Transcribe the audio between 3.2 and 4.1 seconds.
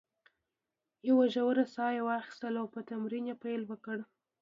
یې پیل وکړ.